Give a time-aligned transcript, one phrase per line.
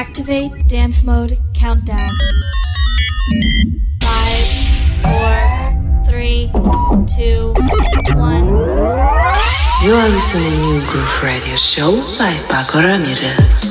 [0.00, 1.98] Activate dance mode countdown.
[4.02, 4.48] Five,
[5.02, 6.50] four, three,
[7.06, 7.52] two,
[8.16, 8.46] one.
[9.84, 13.69] You are listening to Groove Radio Show by Pako Ramirez.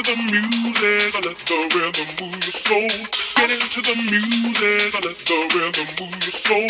[0.00, 2.88] into the music, I let the rhythm move your soul.
[3.36, 6.68] Get into the music, I let the rhythm move your soul.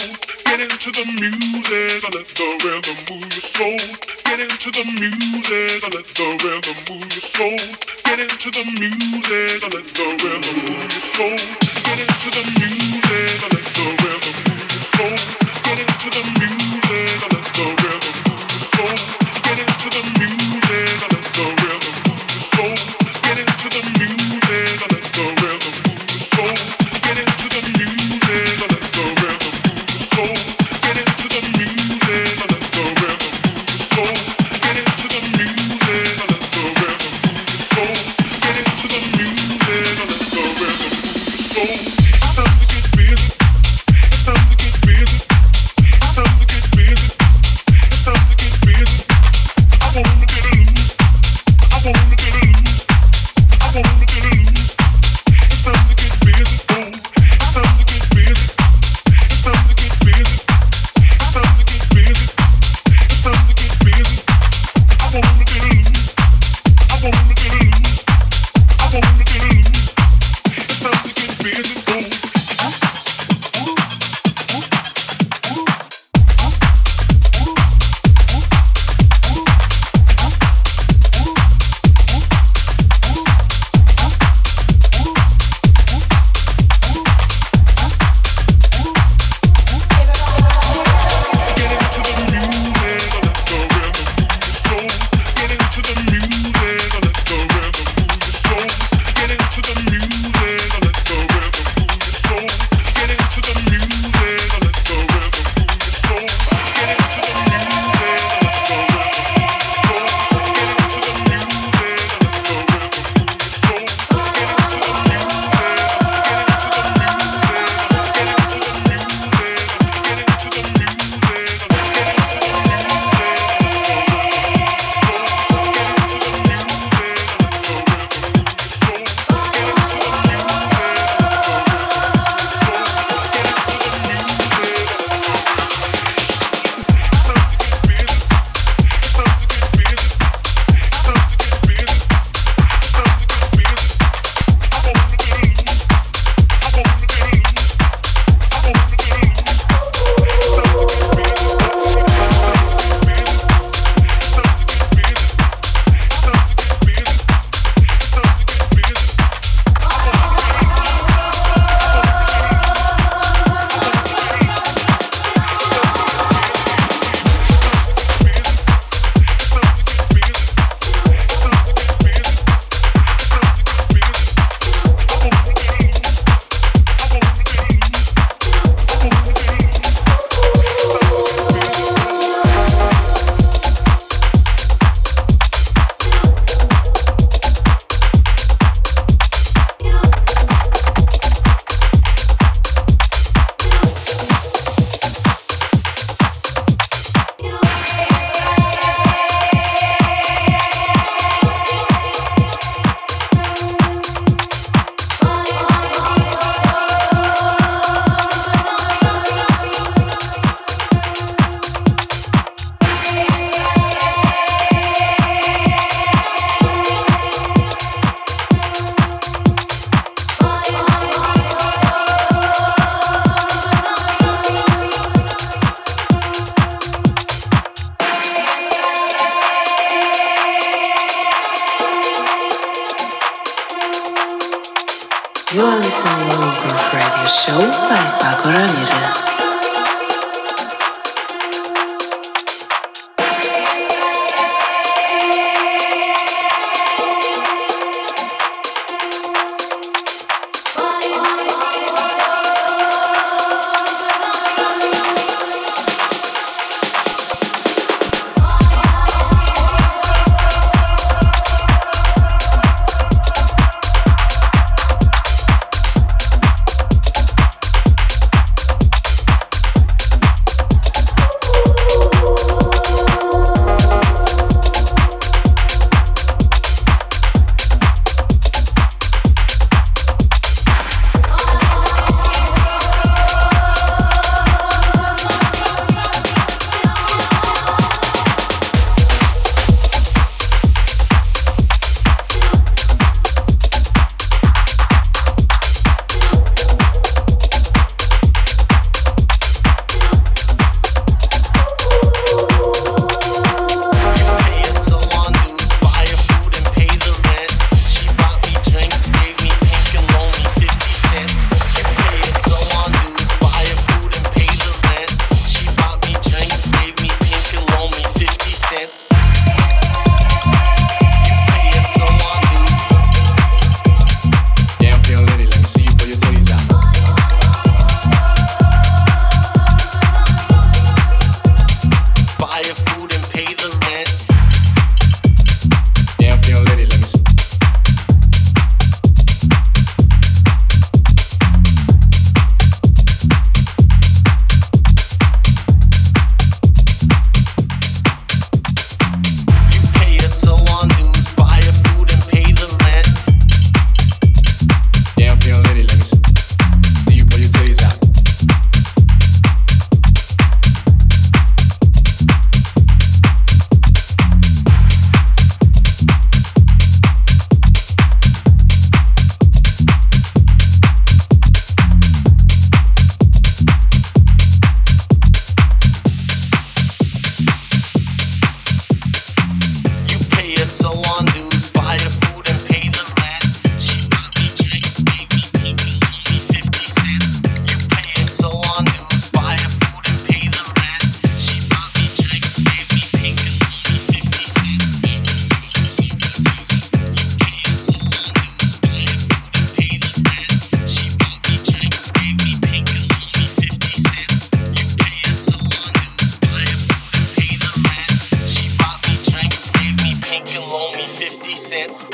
[0.51, 3.79] Get into the music, I let the rhythm move your soul.
[4.27, 7.59] Get into the music, I let the rhythm move your soul.
[8.03, 11.39] Get into the music, I let the rhythm move your soul.
[11.87, 15.15] Get into the music, I let the rhythm move your soul.
[15.71, 19.20] Get into the music, I let the rhythm move your soul.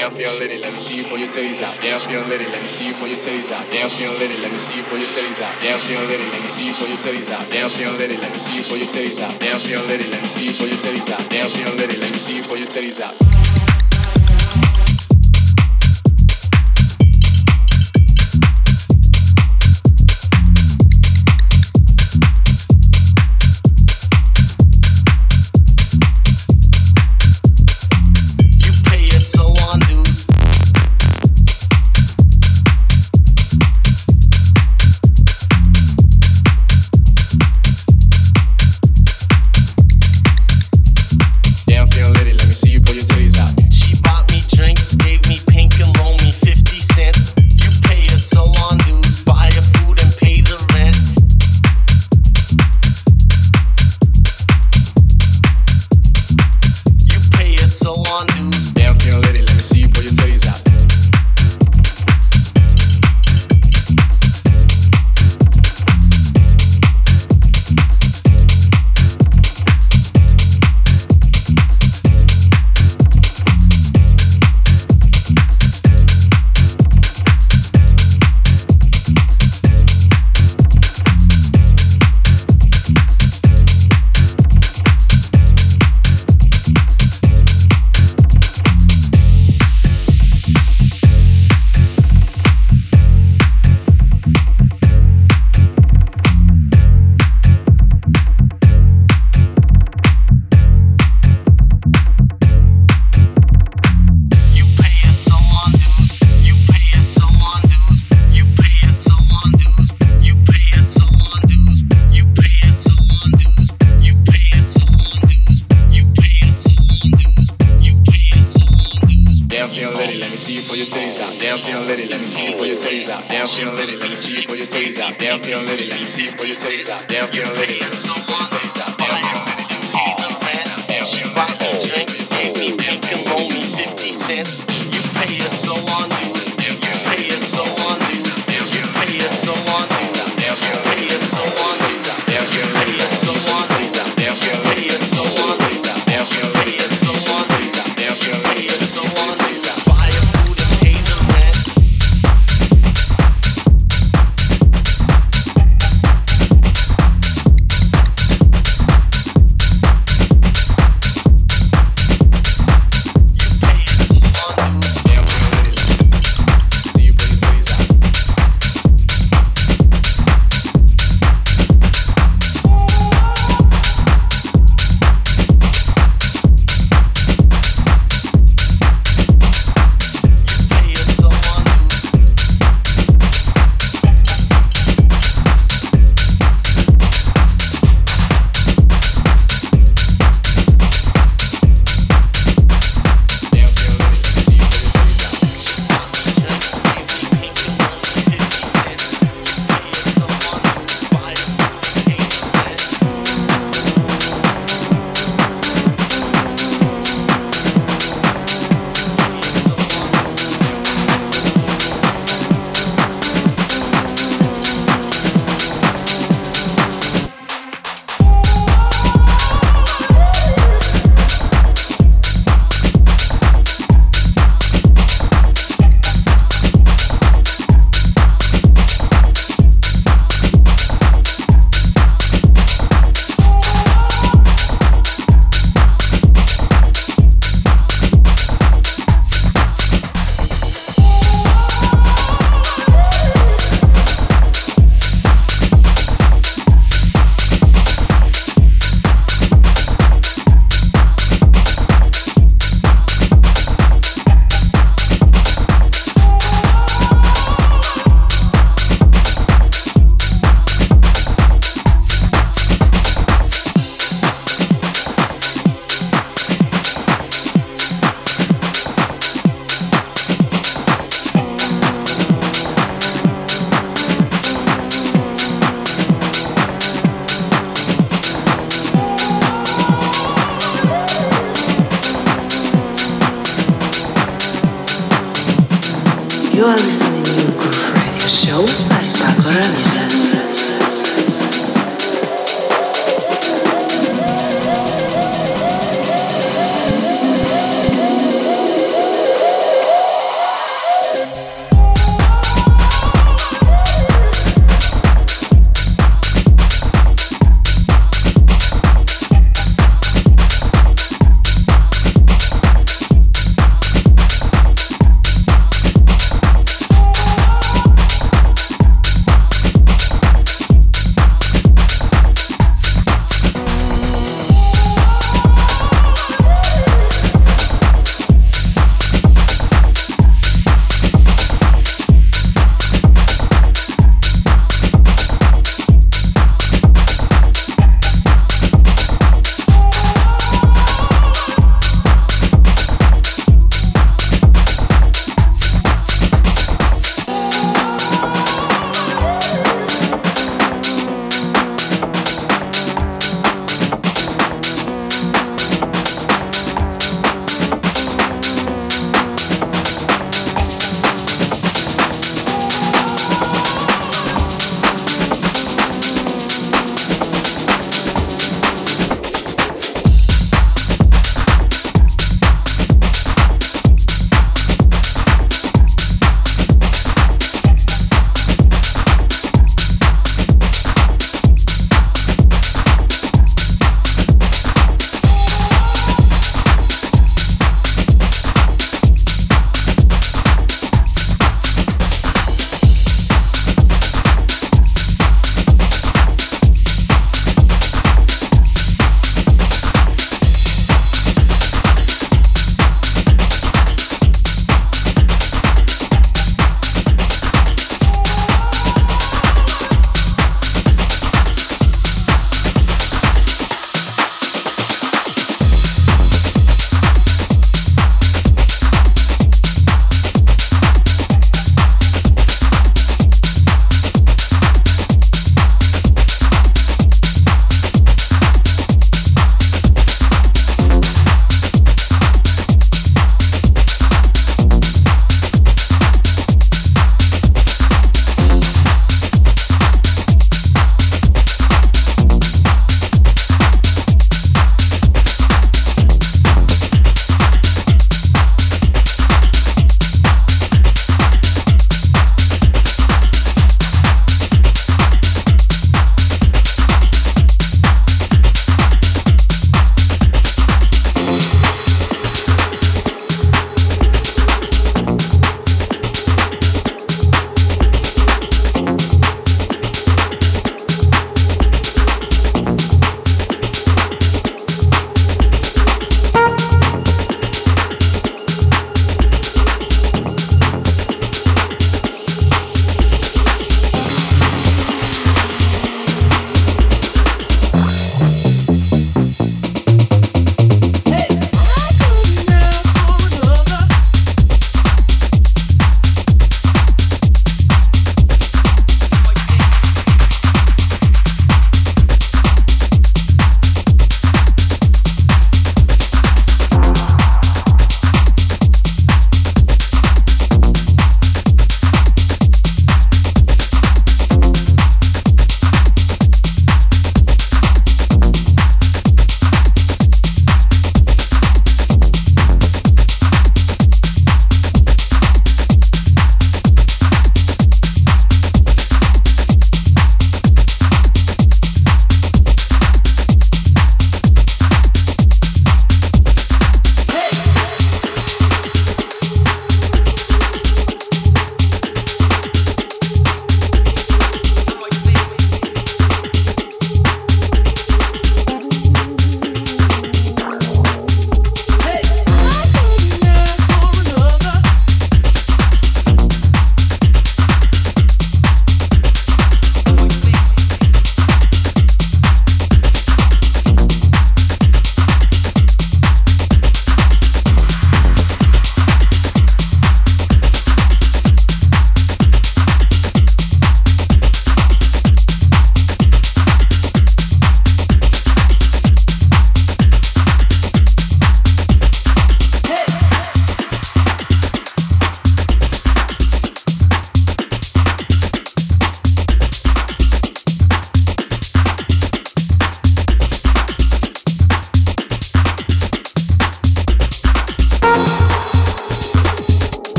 [0.00, 1.78] Damn, feel litty, let me see you pull your titties out.
[1.82, 3.68] Damn, feel litty, let me see you pull your titties out.
[3.70, 5.60] Damn, feel litty, let me see you pull your titties out.
[5.60, 7.50] Damn, feel litty, let me see you pull your titties out.
[7.50, 9.38] Damn, feel litty, let me see you pull your titties out.
[9.38, 11.28] Damn, feel litty, let me see you pull your titties out.
[11.28, 13.69] Down, feel litty, let me see you pull your titties out.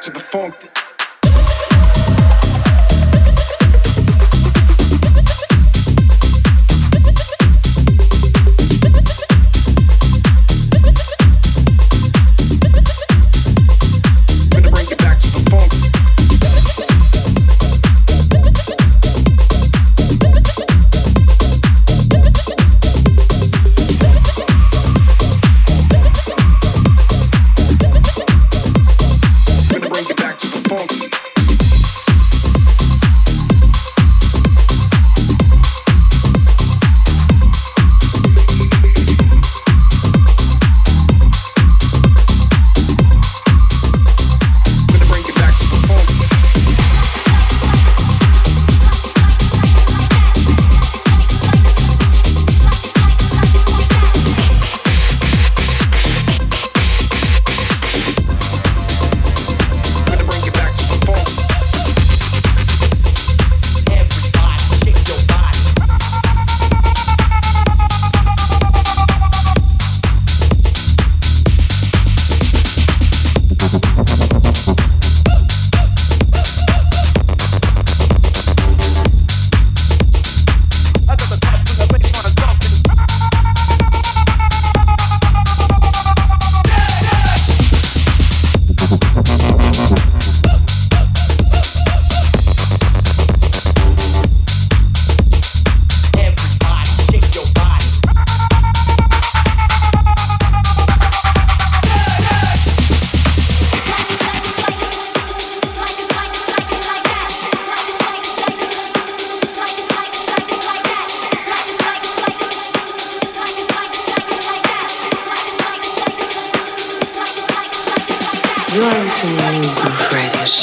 [0.00, 0.79] to the funk.